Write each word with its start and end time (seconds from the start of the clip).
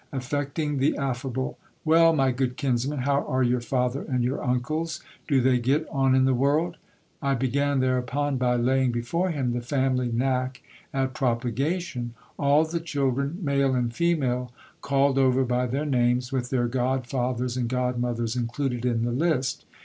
Affecting 0.11 0.79
the 0.79 0.97
affable: 0.97 1.59
Well, 1.85 2.11
my 2.11 2.31
good 2.31 2.57
kinsman, 2.57 3.01
how 3.01 3.23
are 3.27 3.43
your 3.43 3.61
father 3.61 4.01
and 4.01 4.23
your 4.23 4.43
uncles? 4.43 4.99
Do 5.27 5.39
they 5.41 5.59
get 5.59 5.87
on 5.91 6.15
in 6.15 6.25
the 6.25 6.33
world? 6.33 6.77
I 7.21 7.35
began 7.35 7.81
thereupon 7.81 8.37
by 8.37 8.55
laying 8.55 8.91
before 8.91 9.29
him 9.29 9.53
the 9.53 9.61
family 9.61 10.09
knack 10.11 10.63
at 10.91 11.13
propa 11.13 11.53
gation. 11.55 12.13
All 12.39 12.65
the 12.65 12.79
children, 12.79 13.37
male 13.43 13.75
and 13.75 13.93
female, 13.93 14.51
called 14.81 15.19
over 15.19 15.43
by 15.45 15.67
their 15.67 15.85
names, 15.85 16.31
with 16.31 16.49
their 16.49 16.67
godfathers 16.67 17.55
and 17.55 17.69
godmothers 17.69 18.35
included 18.35 18.85
in 18.87 19.03
the 19.03 19.11
list 19.11 19.65